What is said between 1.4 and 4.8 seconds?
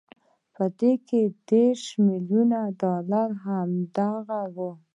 دېرش ميليونه ډالر هماغه وو.